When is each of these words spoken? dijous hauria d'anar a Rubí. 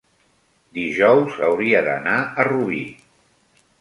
dijous 0.77 1.37
hauria 1.49 1.83
d'anar 1.91 2.17
a 2.21 2.47
Rubí. 2.51 2.81